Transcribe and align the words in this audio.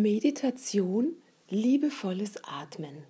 Meditation, 0.00 1.16
liebevolles 1.48 2.36
Atmen. 2.44 3.02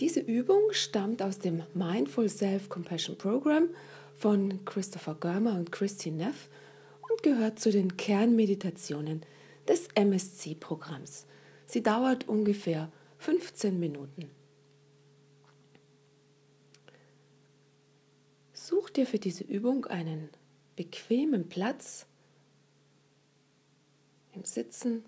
Diese 0.00 0.18
Übung 0.18 0.72
stammt 0.72 1.22
aus 1.22 1.38
dem 1.38 1.62
Mindful 1.74 2.28
Self-Compassion 2.28 3.16
Program 3.16 3.68
von 4.16 4.64
Christopher 4.64 5.14
Germer 5.14 5.54
und 5.54 5.70
Christine 5.70 6.16
Neff 6.16 6.48
und 7.08 7.22
gehört 7.22 7.60
zu 7.60 7.70
den 7.70 7.96
Kernmeditationen 7.98 9.20
des 9.68 9.86
MSC-Programms. 9.94 11.26
Sie 11.66 11.84
dauert 11.84 12.26
ungefähr 12.26 12.90
15 13.18 13.78
Minuten. 13.78 14.39
Such 18.90 18.94
dir 18.94 19.06
für 19.06 19.20
diese 19.20 19.44
Übung 19.44 19.86
einen 19.86 20.30
bequemen 20.74 21.48
Platz 21.48 22.06
im 24.34 24.44
Sitzen, 24.44 25.04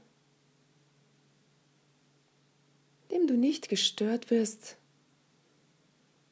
dem 3.11 3.27
du 3.27 3.37
nicht 3.37 3.69
gestört 3.69 4.31
wirst 4.31 4.77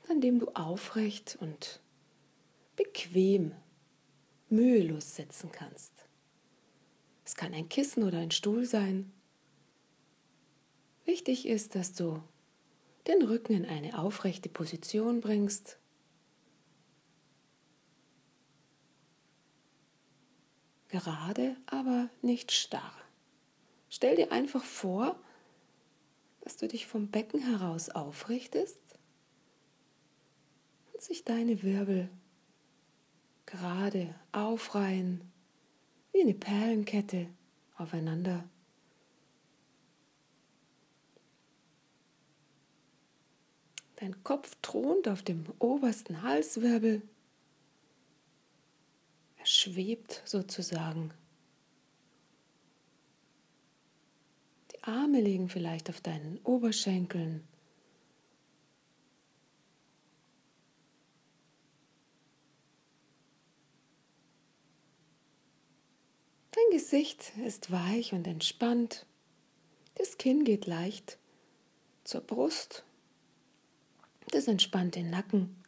an 0.08 0.20
dem 0.20 0.38
du 0.38 0.46
aufrecht 0.54 1.38
und 1.40 1.80
bequem, 2.76 3.52
mühelos 4.48 5.16
sitzen 5.16 5.50
kannst. 5.50 5.92
Es 7.24 7.34
kann 7.34 7.52
ein 7.52 7.68
Kissen 7.68 8.04
oder 8.04 8.18
ein 8.18 8.30
Stuhl 8.30 8.64
sein. 8.64 9.12
Wichtig 11.04 11.46
ist, 11.46 11.74
dass 11.74 11.94
du 11.94 12.22
den 13.08 13.22
Rücken 13.22 13.54
in 13.54 13.66
eine 13.66 13.98
aufrechte 13.98 14.48
Position 14.48 15.20
bringst. 15.20 15.79
Gerade, 20.90 21.56
aber 21.66 22.08
nicht 22.20 22.52
starr. 22.52 22.94
Stell 23.88 24.16
dir 24.16 24.32
einfach 24.32 24.64
vor, 24.64 25.16
dass 26.40 26.56
du 26.56 26.66
dich 26.66 26.86
vom 26.86 27.08
Becken 27.08 27.40
heraus 27.40 27.90
aufrichtest 27.90 28.80
und 30.92 31.02
sich 31.02 31.24
deine 31.24 31.62
Wirbel 31.62 32.08
gerade 33.46 34.14
aufreihen, 34.32 35.20
wie 36.12 36.22
eine 36.22 36.34
Perlenkette 36.34 37.28
aufeinander. 37.76 38.44
Dein 43.96 44.24
Kopf 44.24 44.56
thront 44.62 45.08
auf 45.08 45.22
dem 45.22 45.44
obersten 45.58 46.22
Halswirbel. 46.22 47.02
Schwebt 49.62 50.22
sozusagen. 50.24 51.12
Die 54.72 54.82
Arme 54.84 55.20
liegen 55.20 55.50
vielleicht 55.50 55.90
auf 55.90 56.00
deinen 56.00 56.38
Oberschenkeln. 56.44 57.46
Dein 66.52 66.78
Gesicht 66.78 67.36
ist 67.44 67.70
weich 67.70 68.14
und 68.14 68.26
entspannt. 68.26 69.04
Das 69.96 70.16
Kinn 70.16 70.44
geht 70.44 70.64
leicht 70.64 71.18
zur 72.04 72.22
Brust. 72.22 72.82
Das 74.30 74.48
entspannt 74.48 74.94
den 74.94 75.10
Nacken. 75.10 75.59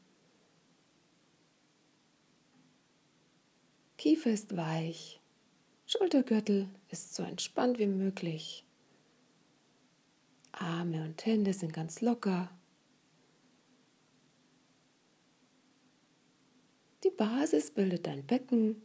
Kiefer 4.02 4.30
ist 4.30 4.56
weich. 4.56 5.20
Schultergürtel 5.86 6.68
ist 6.88 7.14
so 7.14 7.22
entspannt 7.22 7.78
wie 7.78 7.86
möglich. 7.86 8.66
Arme 10.50 11.04
und 11.04 11.24
Hände 11.24 11.52
sind 11.52 11.72
ganz 11.72 12.00
locker. 12.00 12.50
Die 17.04 17.10
Basis 17.10 17.70
bildet 17.70 18.08
dein 18.08 18.26
Becken 18.26 18.82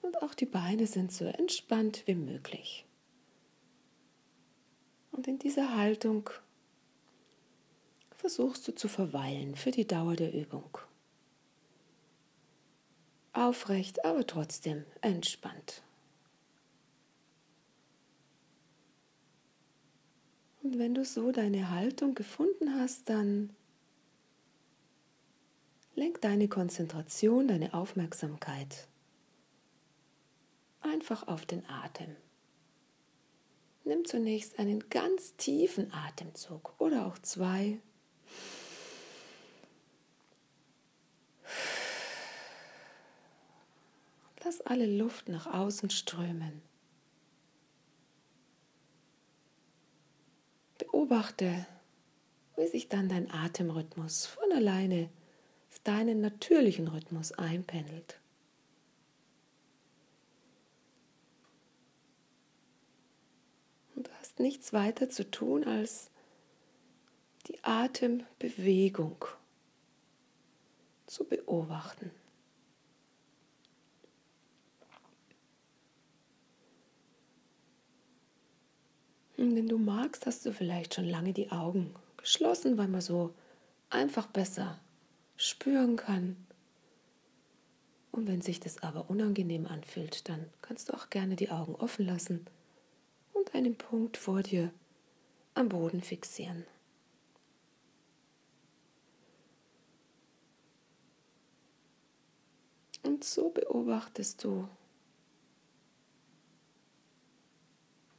und 0.00 0.22
auch 0.22 0.32
die 0.32 0.46
Beine 0.46 0.86
sind 0.86 1.12
so 1.12 1.26
entspannt 1.26 2.04
wie 2.06 2.14
möglich. 2.14 2.86
Und 5.12 5.28
in 5.28 5.38
dieser 5.38 5.76
Haltung 5.76 6.30
versuchst 8.24 8.66
du 8.66 8.74
zu 8.74 8.88
verweilen 8.88 9.54
für 9.54 9.70
die 9.70 9.86
Dauer 9.86 10.16
der 10.16 10.32
Übung. 10.32 10.78
Aufrecht, 13.34 14.02
aber 14.06 14.26
trotzdem 14.26 14.86
entspannt. 15.02 15.82
Und 20.62 20.78
wenn 20.78 20.94
du 20.94 21.04
so 21.04 21.32
deine 21.32 21.68
Haltung 21.68 22.14
gefunden 22.14 22.74
hast, 22.74 23.10
dann 23.10 23.50
lenk 25.94 26.22
deine 26.22 26.48
Konzentration, 26.48 27.46
deine 27.46 27.74
Aufmerksamkeit 27.74 28.88
einfach 30.80 31.28
auf 31.28 31.44
den 31.44 31.68
Atem. 31.68 32.16
Nimm 33.84 34.06
zunächst 34.06 34.58
einen 34.58 34.88
ganz 34.88 35.36
tiefen 35.36 35.92
Atemzug 35.92 36.72
oder 36.78 37.04
auch 37.04 37.18
zwei. 37.18 37.82
Lass 44.54 44.66
alle 44.66 44.86
Luft 44.86 45.28
nach 45.28 45.46
außen 45.52 45.90
strömen. 45.90 46.62
Beobachte, 50.78 51.66
wie 52.56 52.68
sich 52.68 52.88
dann 52.88 53.08
dein 53.08 53.32
Atemrhythmus 53.32 54.26
von 54.26 54.52
alleine 54.52 55.10
auf 55.70 55.80
deinen 55.80 56.20
natürlichen 56.20 56.86
Rhythmus 56.86 57.32
einpendelt. 57.32 58.20
ist 64.22 64.38
nichts 64.38 64.72
weiter 64.72 65.10
zu 65.10 65.28
tun, 65.30 65.64
als 65.64 66.10
die 67.48 67.62
Atembewegung 67.62 69.24
zu 71.06 71.24
beobachten. 71.24 72.12
Wenn 79.36 79.68
du 79.68 79.78
magst, 79.78 80.26
hast 80.26 80.46
du 80.46 80.52
vielleicht 80.52 80.94
schon 80.94 81.06
lange 81.06 81.32
die 81.32 81.50
Augen 81.50 81.94
geschlossen, 82.16 82.78
weil 82.78 82.88
man 82.88 83.00
so 83.00 83.34
einfach 83.90 84.26
besser 84.26 84.80
spüren 85.36 85.96
kann. 85.96 86.36
Und 88.12 88.28
wenn 88.28 88.42
sich 88.42 88.60
das 88.60 88.82
aber 88.82 89.10
unangenehm 89.10 89.66
anfühlt, 89.66 90.28
dann 90.28 90.48
kannst 90.62 90.88
du 90.88 90.94
auch 90.94 91.10
gerne 91.10 91.34
die 91.34 91.50
Augen 91.50 91.74
offen 91.74 92.06
lassen 92.06 92.46
und 93.32 93.54
einen 93.54 93.76
Punkt 93.76 94.16
vor 94.16 94.42
dir 94.42 94.72
am 95.54 95.68
Boden 95.68 96.00
fixieren. 96.00 96.64
Und 103.02 103.24
so 103.24 103.50
beobachtest 103.50 104.42
du 104.44 104.68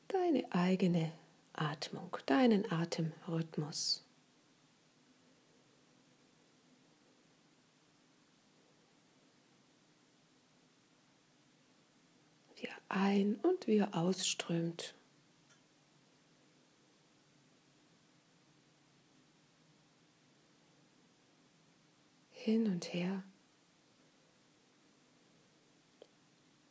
deine 0.09 0.51
eigene 0.65 1.11
Atmung, 1.53 2.17
deinen 2.25 2.69
Atemrhythmus. 2.71 4.03
Wie 12.55 12.65
er 12.65 12.77
ein- 12.89 13.35
und 13.43 13.67
wie 13.67 13.77
er 13.77 13.95
ausströmt 13.95 14.95
hin 22.31 22.67
und 22.67 22.93
her. 22.93 23.23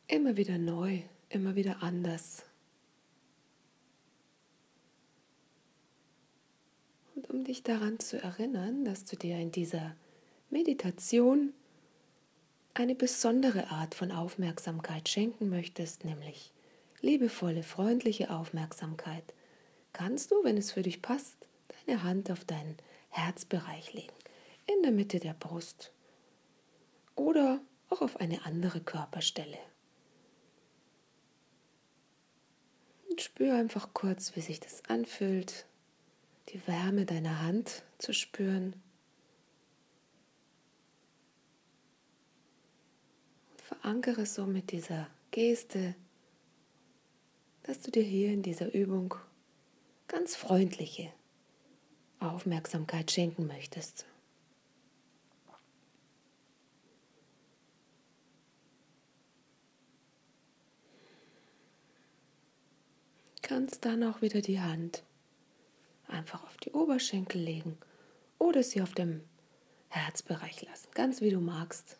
Immer 0.07 0.37
wieder 0.37 0.57
neu, 0.57 1.01
immer 1.29 1.55
wieder 1.55 1.81
anders. 1.81 2.45
Und 7.15 7.24
um 7.35 7.43
dich 7.43 7.63
daran 7.63 7.99
zu 7.99 8.21
erinnern, 8.21 8.85
dass 8.85 9.03
du 9.03 9.17
dir 9.17 9.37
in 9.37 9.51
dieser 9.51 9.93
Meditation 10.49 11.51
eine 12.73 12.95
besondere 12.95 13.71
Art 13.71 13.93
von 13.93 14.13
Aufmerksamkeit 14.13 15.09
schenken 15.09 15.49
möchtest, 15.49 16.05
nämlich 16.05 16.53
liebevolle, 17.01 17.63
freundliche 17.63 18.29
Aufmerksamkeit, 18.29 19.33
kannst 19.91 20.31
du, 20.31 20.45
wenn 20.45 20.55
es 20.55 20.71
für 20.71 20.81
dich 20.81 21.01
passt, 21.01 21.35
deine 21.85 22.03
Hand 22.03 22.31
auf 22.31 22.45
deinen 22.45 22.77
Herzbereich 23.09 23.93
legen, 23.93 24.15
in 24.73 24.81
der 24.81 24.93
Mitte 24.93 25.19
der 25.19 25.33
Brust 25.33 25.91
oder 27.15 27.59
auch 27.89 28.01
auf 28.01 28.15
eine 28.15 28.45
andere 28.45 28.79
Körperstelle. 28.79 29.59
Und 33.09 33.19
spür 33.19 33.55
einfach 33.55 33.89
kurz, 33.93 34.37
wie 34.37 34.41
sich 34.41 34.61
das 34.61 34.85
anfühlt, 34.85 35.65
die 36.49 36.65
Wärme 36.67 37.05
deiner 37.05 37.41
Hand 37.41 37.83
zu 37.97 38.13
spüren. 38.13 38.73
Und 43.51 43.61
verankere 43.61 44.25
so 44.25 44.45
mit 44.45 44.71
dieser 44.71 45.07
Geste, 45.31 45.95
dass 47.63 47.81
du 47.81 47.91
dir 47.91 48.03
hier 48.03 48.31
in 48.31 48.43
dieser 48.43 48.73
Übung 48.73 49.15
ganz 50.07 50.35
freundliche 50.35 51.11
Aufmerksamkeit 52.19 53.11
schenken 53.11 53.47
möchtest. 53.47 54.05
kannst 63.45 63.85
dann 63.85 64.03
auch 64.03 64.23
wieder 64.23 64.41
die 64.41 64.59
Hand 64.59 65.03
einfach 66.15 66.43
auf 66.43 66.57
die 66.57 66.71
Oberschenkel 66.71 67.41
legen 67.41 67.77
oder 68.39 68.63
sie 68.63 68.81
auf 68.81 68.93
dem 68.93 69.23
Herzbereich 69.89 70.61
lassen, 70.63 70.89
ganz 70.93 71.21
wie 71.21 71.29
du 71.29 71.39
magst. 71.39 71.97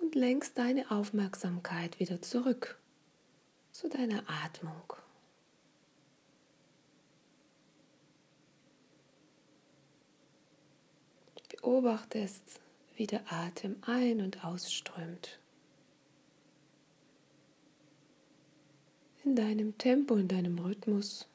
Und 0.00 0.14
lenkst 0.14 0.58
deine 0.58 0.90
Aufmerksamkeit 0.90 2.00
wieder 2.00 2.22
zurück 2.22 2.78
zu 3.72 3.88
deiner 3.88 4.22
Atmung. 4.44 4.94
Beobachtest, 11.48 12.60
wie 12.94 13.08
der 13.08 13.22
Atem 13.32 13.76
ein- 13.82 14.20
und 14.20 14.44
ausströmt. 14.44 15.40
In 19.26 19.34
deinem 19.34 19.76
Tempo, 19.76 20.14
in 20.14 20.28
deinem 20.28 20.56
Rhythmus, 20.60 21.26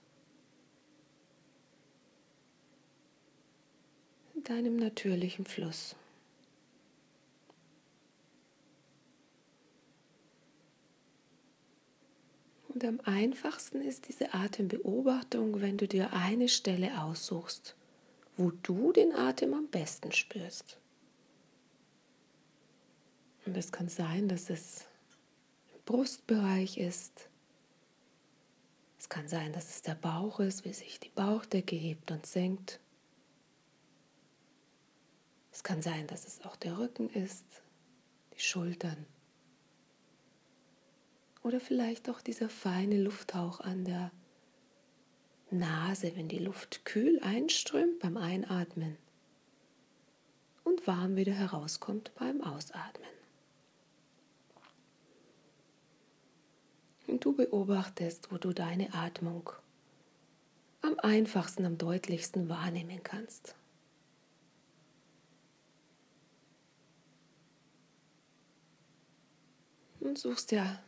in 4.34 4.44
deinem 4.46 4.78
natürlichen 4.78 5.46
Fluss. 5.46 5.96
Und 12.70 12.86
am 12.86 13.02
einfachsten 13.04 13.82
ist 13.82 14.08
diese 14.08 14.34
Atembeobachtung, 14.34 15.60
wenn 15.60 15.78
du 15.78 15.86
dir 15.86 16.14
eine 16.14 16.48
Stelle 16.48 17.04
aussuchst, 17.04 17.76
wo 18.38 18.52
du 18.64 18.94
den 18.94 19.14
Atem 19.14 19.54
am 19.54 19.68
besten 19.68 20.14
spürst. 20.14 20.78
Und 23.46 23.58
es 23.58 23.74
kann 23.74 23.90
sein, 23.90 24.30
dass 24.30 24.50
es 24.50 24.86
im 25.74 25.82
Brustbereich 25.84 26.78
ist, 26.78 27.28
kann 29.12 29.28
sein, 29.28 29.52
dass 29.52 29.70
es 29.70 29.82
der 29.82 29.96
Bauch 29.96 30.40
ist, 30.40 30.64
wie 30.64 30.72
sich 30.72 30.98
die 31.00 31.10
Bauchdecke 31.10 31.76
hebt 31.76 32.12
und 32.12 32.26
senkt. 32.26 32.80
Es 35.52 35.64
kann 35.64 35.82
sein, 35.82 36.08
dass 36.08 36.26
es 36.26 36.46
auch 36.46 36.56
der 36.56 36.80
Rücken 36.80 37.10
ist, 37.10 37.46
die 38.34 38.40
Schultern. 38.40 39.06
Oder 41.44 41.60
vielleicht 41.60 42.10
auch 42.10 42.22
dieser 42.22 42.48
feine 42.48 43.02
Lufthauch 43.02 43.60
an 43.60 43.84
der 43.84 44.12
Nase, 45.50 46.16
wenn 46.16 46.30
die 46.30 46.40
Luft 46.40 46.86
kühl 46.86 47.20
einströmt 47.22 48.00
beim 48.00 48.16
Einatmen 48.16 48.98
und 50.64 50.88
warm 50.88 51.18
wieder 51.18 51.34
herauskommt 51.34 52.14
beim 52.16 52.40
Ausatmen. 52.42 53.21
Und 57.12 57.26
du 57.26 57.34
beobachtest, 57.34 58.32
wo 58.32 58.38
du 58.38 58.54
deine 58.54 58.94
Atmung 58.94 59.50
am 60.82 60.98
einfachsten, 61.00 61.66
am 61.66 61.78
deutlichsten 61.78 62.48
wahrnehmen 62.48 63.04
kannst. 63.04 63.56
Und 70.00 70.18
suchst 70.18 70.52
ja 70.52 70.82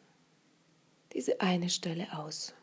diese 1.11 1.41
eine 1.41 1.69
Stelle 1.69 2.17
aus. 2.17 2.55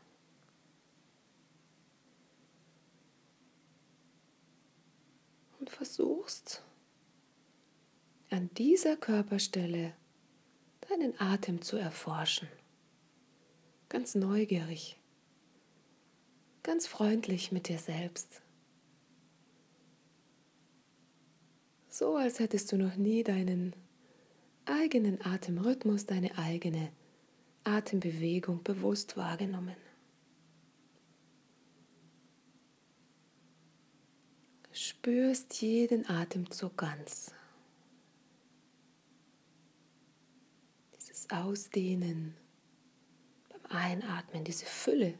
Und 5.60 5.70
versuchst 5.70 6.64
an 8.30 8.50
dieser 8.54 8.96
Körperstelle 8.96 9.94
deinen 10.88 11.20
Atem 11.20 11.60
zu 11.60 11.76
erforschen 11.76 12.48
ganz 13.90 14.14
neugierig, 14.14 14.96
ganz 16.62 16.86
freundlich 16.86 17.52
mit 17.52 17.68
dir 17.68 17.78
selbst. 17.78 18.40
So 21.88 22.16
als 22.16 22.38
hättest 22.38 22.70
du 22.72 22.78
noch 22.78 22.94
nie 22.96 23.24
deinen 23.24 23.74
eigenen 24.64 25.20
Atemrhythmus, 25.20 26.06
deine 26.06 26.38
eigene 26.38 26.92
Atembewegung 27.64 28.62
bewusst 28.62 29.16
wahrgenommen. 29.16 29.76
Spürst 34.72 35.60
jeden 35.60 36.08
Atemzug 36.08 36.76
ganz. 36.76 37.34
Dieses 40.96 41.28
Ausdehnen 41.30 42.36
Einatmen, 43.70 44.44
diese 44.44 44.66
Fülle. 44.66 45.18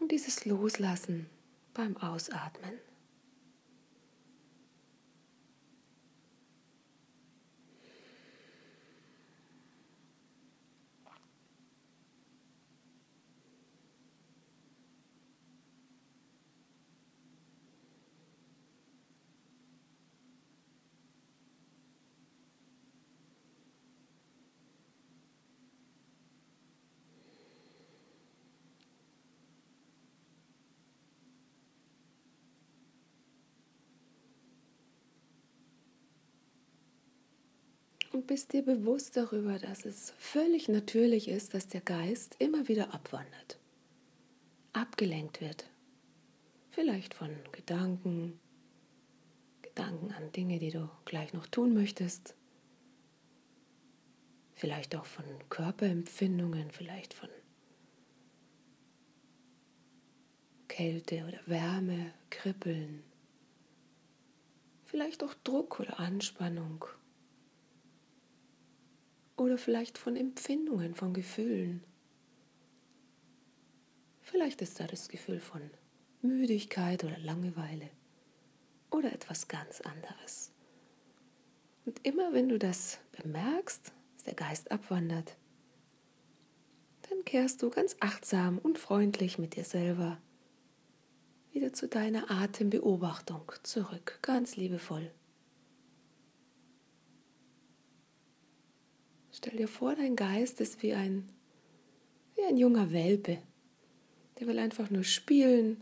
Und 0.00 0.10
dieses 0.10 0.44
Loslassen 0.44 1.28
beim 1.74 1.96
Ausatmen. 1.96 2.72
Und 38.14 38.26
bist 38.26 38.52
dir 38.52 38.62
bewusst 38.62 39.16
darüber, 39.16 39.58
dass 39.58 39.84
es 39.84 40.12
völlig 40.18 40.68
natürlich 40.68 41.28
ist, 41.28 41.54
dass 41.54 41.66
der 41.68 41.80
Geist 41.80 42.36
immer 42.38 42.68
wieder 42.68 42.94
abwandert, 42.94 43.58
abgelenkt 44.72 45.40
wird. 45.40 45.68
Vielleicht 46.70 47.14
von 47.14 47.30
Gedanken, 47.52 48.38
Gedanken 49.62 50.12
an 50.12 50.32
Dinge, 50.32 50.58
die 50.58 50.70
du 50.70 50.88
gleich 51.04 51.32
noch 51.32 51.46
tun 51.46 51.74
möchtest. 51.74 52.34
Vielleicht 54.54 54.94
auch 54.94 55.06
von 55.06 55.24
Körperempfindungen, 55.48 56.70
vielleicht 56.70 57.14
von 57.14 57.28
Kälte 60.68 61.24
oder 61.26 61.40
Wärme, 61.46 62.12
Kribbeln. 62.30 63.02
Vielleicht 64.84 65.22
auch 65.22 65.34
Druck 65.44 65.80
oder 65.80 65.98
Anspannung 66.00 66.86
oder 69.42 69.58
vielleicht 69.58 69.98
von 69.98 70.16
Empfindungen, 70.16 70.94
von 70.94 71.12
Gefühlen. 71.12 71.82
Vielleicht 74.20 74.62
ist 74.62 74.78
da 74.78 74.86
das 74.86 75.08
Gefühl 75.08 75.40
von 75.40 75.60
Müdigkeit 76.22 77.02
oder 77.02 77.18
Langeweile 77.18 77.90
oder 78.90 79.12
etwas 79.12 79.48
ganz 79.48 79.80
anderes. 79.80 80.52
Und 81.84 82.06
immer 82.06 82.32
wenn 82.32 82.48
du 82.48 82.58
das 82.58 83.00
bemerkst, 83.20 83.92
dass 84.14 84.24
der 84.24 84.34
Geist 84.34 84.70
abwandert, 84.70 85.36
dann 87.10 87.24
kehrst 87.24 87.62
du 87.62 87.70
ganz 87.70 87.96
achtsam 87.98 88.58
und 88.58 88.78
freundlich 88.78 89.38
mit 89.38 89.56
dir 89.56 89.64
selber 89.64 90.18
wieder 91.50 91.72
zu 91.72 91.88
deiner 91.88 92.30
Atembeobachtung 92.30 93.52
zurück, 93.64 94.20
ganz 94.22 94.56
liebevoll. 94.56 95.10
Stell 99.44 99.58
dir 99.58 99.66
vor, 99.66 99.96
dein 99.96 100.14
Geist 100.14 100.60
ist 100.60 100.84
wie 100.84 100.94
ein, 100.94 101.28
wie 102.36 102.44
ein 102.44 102.56
junger 102.56 102.92
Welpe. 102.92 103.38
Der 104.38 104.46
will 104.46 104.60
einfach 104.60 104.88
nur 104.88 105.02
spielen. 105.02 105.80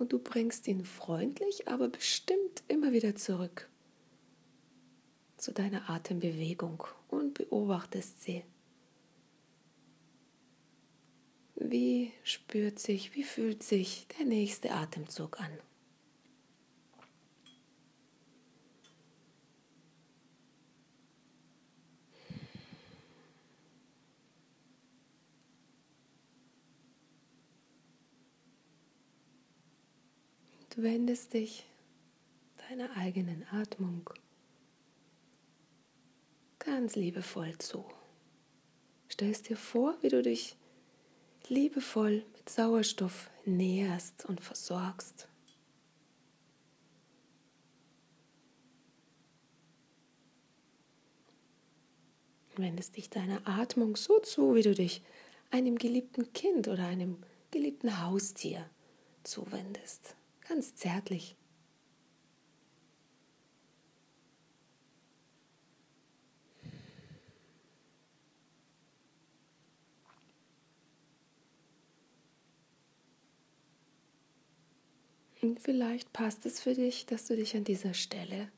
Und 0.00 0.12
du 0.12 0.18
bringst 0.18 0.66
ihn 0.66 0.84
freundlich, 0.84 1.68
aber 1.68 1.88
bestimmt 1.88 2.64
immer 2.66 2.90
wieder 2.90 3.14
zurück 3.14 3.70
zu 5.36 5.52
deiner 5.52 5.88
Atembewegung 5.88 6.82
und 7.06 7.34
beobachtest 7.34 8.20
sie. 8.20 8.42
Wie 11.54 12.10
spürt 12.24 12.80
sich, 12.80 13.14
wie 13.14 13.22
fühlt 13.22 13.62
sich 13.62 14.08
der 14.18 14.26
nächste 14.26 14.72
Atemzug 14.72 15.38
an? 15.38 15.52
Du 30.74 30.82
wendest 30.82 31.34
dich 31.34 31.66
deiner 32.66 32.96
eigenen 32.96 33.46
Atmung 33.50 34.08
ganz 36.58 36.96
liebevoll 36.96 37.58
zu. 37.58 37.84
Stellst 39.10 39.50
dir 39.50 39.58
vor, 39.58 39.98
wie 40.00 40.08
du 40.08 40.22
dich 40.22 40.56
liebevoll 41.48 42.24
mit 42.34 42.48
Sauerstoff 42.48 43.28
näherst 43.44 44.24
und 44.24 44.40
versorgst. 44.40 45.28
Wendest 52.56 52.96
dich 52.96 53.10
deiner 53.10 53.46
Atmung 53.46 53.94
so 53.96 54.20
zu, 54.20 54.54
wie 54.54 54.62
du 54.62 54.72
dich 54.72 55.02
einem 55.50 55.76
geliebten 55.76 56.32
Kind 56.32 56.66
oder 56.66 56.86
einem 56.86 57.18
geliebten 57.50 58.02
Haustier 58.02 58.70
zuwendest 59.22 60.16
ganz 60.52 60.74
zärtlich. 60.74 61.34
Und 75.40 75.58
vielleicht 75.58 76.12
passt 76.12 76.44
es 76.44 76.60
für 76.60 76.74
dich, 76.74 77.06
dass 77.06 77.26
du 77.26 77.34
dich 77.34 77.56
an 77.56 77.64
dieser 77.64 77.94
Stelle 77.94 78.52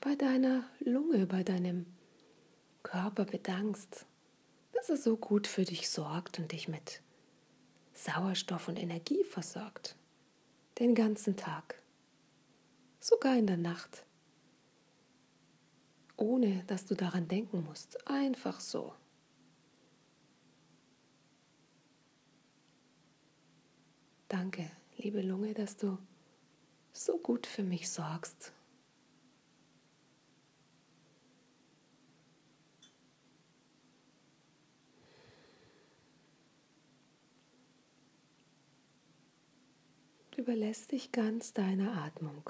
bei 0.00 0.14
deiner 0.14 0.64
Lunge, 0.78 1.26
bei 1.26 1.42
deinem 1.42 1.86
Körper 2.84 3.24
bedankst, 3.24 4.06
dass 4.72 4.88
er 4.88 4.96
so 4.96 5.16
gut 5.16 5.48
für 5.48 5.64
dich 5.64 5.90
sorgt 5.90 6.38
und 6.38 6.52
dich 6.52 6.68
mit 6.68 7.02
Sauerstoff 7.92 8.68
und 8.68 8.78
Energie 8.78 9.24
versorgt 9.24 9.97
den 10.78 10.94
ganzen 10.94 11.36
Tag, 11.36 11.82
sogar 13.00 13.36
in 13.36 13.46
der 13.46 13.56
Nacht, 13.56 14.04
ohne 16.16 16.62
dass 16.66 16.86
du 16.86 16.94
daran 16.94 17.28
denken 17.28 17.64
musst, 17.64 18.06
einfach 18.08 18.60
so. 18.60 18.94
Danke, 24.28 24.70
liebe 24.98 25.22
Lunge, 25.22 25.54
dass 25.54 25.76
du 25.76 25.98
so 26.92 27.18
gut 27.18 27.46
für 27.46 27.62
mich 27.62 27.88
sorgst. 27.88 28.52
Überlässt 40.38 40.92
dich 40.92 41.10
ganz 41.10 41.52
deiner 41.52 42.00
Atmung. 42.04 42.48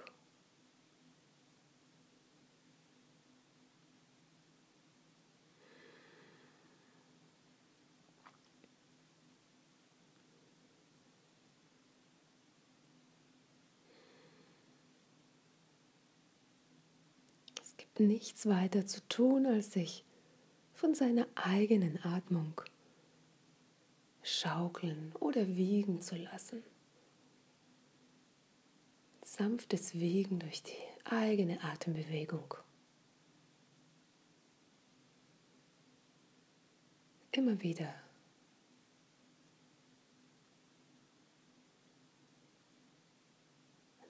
Es 17.62 17.76
gibt 17.78 18.00
nichts 18.00 18.46
weiter 18.46 18.86
zu 18.86 19.00
tun, 19.08 19.46
als 19.46 19.72
sich 19.72 20.04
von 20.74 20.94
seiner 20.94 21.26
eigenen 21.36 21.98
Atmung 22.04 22.60
schaukeln 24.22 25.14
oder 25.20 25.48
wiegen 25.56 26.02
zu 26.02 26.16
lassen 26.16 26.62
sanftes 29.28 29.94
Wiegen 29.94 30.38
durch 30.38 30.62
die 30.62 30.72
eigene 31.04 31.62
Atembewegung. 31.62 32.54
Immer 37.32 37.60
wieder. 37.60 37.94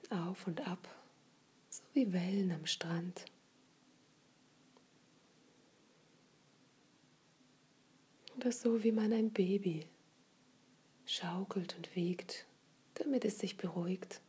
Auf 0.09 0.47
und 0.47 0.65
ab, 0.65 0.87
so 1.69 1.83
wie 1.93 2.11
Wellen 2.13 2.51
am 2.51 2.65
Strand. 2.65 3.25
Oder 8.37 8.51
so 8.53 8.83
wie 8.83 8.93
man 8.93 9.11
ein 9.11 9.31
Baby 9.31 9.85
schaukelt 11.05 11.75
und 11.75 11.93
wiegt, 11.95 12.47
damit 12.95 13.25
es 13.25 13.37
sich 13.37 13.57
beruhigt. 13.57 14.21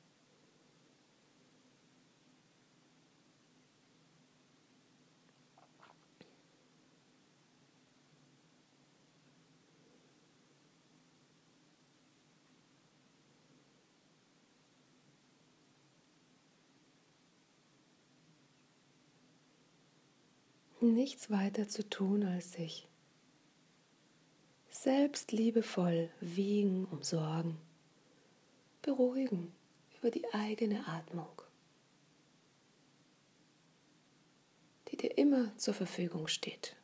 Nichts 20.82 21.30
weiter 21.30 21.68
zu 21.68 21.88
tun, 21.88 22.24
als 22.24 22.52
sich 22.52 22.88
selbst 24.70 25.32
liebevoll 25.32 26.10
wiegen, 26.20 26.84
umsorgen, 26.86 27.58
beruhigen 28.82 29.52
über 29.98 30.10
die 30.10 30.32
eigene 30.32 30.86
Atmung, 30.86 31.42
die 34.88 34.96
dir 34.96 35.18
immer 35.18 35.56
zur 35.56 35.74
Verfügung 35.74 36.28
steht. 36.28 36.76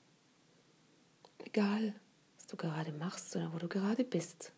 Egal, 1.39 1.95
was 2.37 2.47
du 2.47 2.57
gerade 2.57 2.93
machst 2.93 3.35
oder 3.37 3.53
wo 3.53 3.59
du 3.59 3.69
gerade 3.69 4.05
bist. 4.05 4.53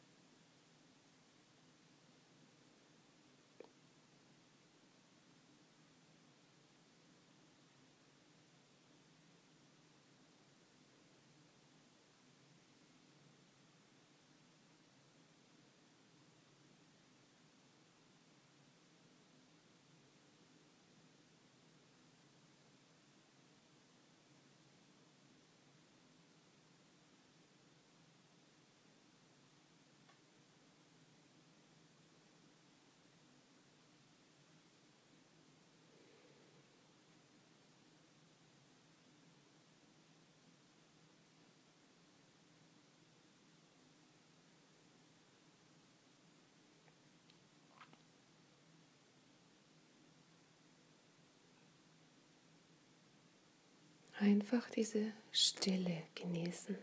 Einfach 54.21 54.69
diese 54.71 55.13
Stille 55.31 56.03
genießen. 56.17 56.77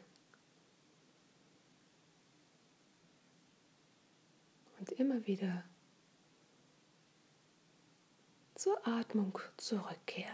Und 4.80 4.92
immer 4.94 5.26
wieder 5.28 5.66
zur 8.56 8.88
Atmung 8.88 9.38
zurückkehren. 9.58 10.32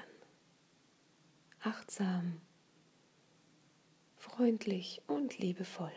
Achtsam 1.61 2.39
freundlich 4.17 5.01
und 5.07 5.39
liebevoll. 5.39 5.91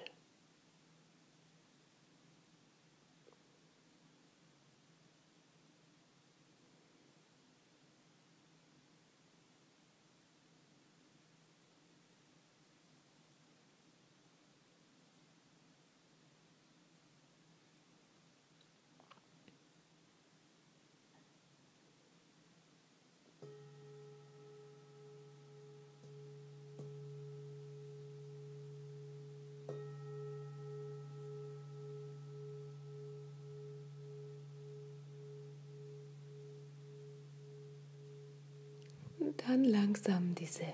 Und 39.24 39.43
dann 39.54 39.62
langsam 39.62 40.34
diese 40.34 40.66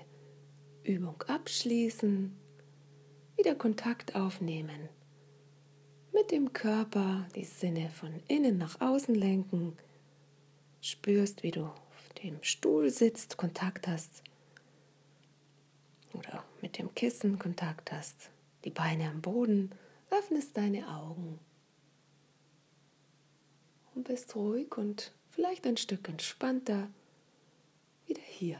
Übung 0.83 1.21
abschließen, 1.27 2.35
wieder 3.37 3.53
Kontakt 3.53 4.15
aufnehmen, 4.15 4.89
mit 6.11 6.31
dem 6.31 6.51
Körper 6.51 7.27
die 7.35 7.43
Sinne 7.43 7.91
von 7.91 8.23
innen 8.27 8.57
nach 8.57 8.81
außen 8.81 9.13
lenken, 9.13 9.77
spürst, 10.81 11.43
wie 11.43 11.51
du 11.51 11.65
auf 11.65 12.13
dem 12.23 12.41
Stuhl 12.41 12.89
sitzt, 12.89 13.37
Kontakt 13.37 13.87
hast 13.87 14.23
oder 16.13 16.43
mit 16.63 16.79
dem 16.79 16.95
Kissen 16.95 17.37
Kontakt 17.37 17.91
hast, 17.91 18.31
die 18.65 18.71
Beine 18.71 19.11
am 19.11 19.21
Boden, 19.21 19.75
öffnest 20.09 20.57
deine 20.57 20.87
Augen 20.87 21.37
und 23.93 24.05
bist 24.05 24.35
ruhig 24.35 24.75
und 24.75 25.13
vielleicht 25.29 25.67
ein 25.67 25.77
Stück 25.77 26.09
entspannter 26.09 26.89
wieder 28.07 28.23
hier. 28.23 28.57